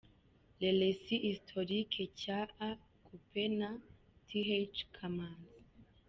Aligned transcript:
Les 0.61 0.71
Recits 0.71 1.25
Historiques 1.29 2.09
cya 2.19 2.39
A 2.59 2.69
Coupez 3.05 3.51
na 3.59 3.69
Th 4.29 4.75
Kamanzi. 4.95 5.59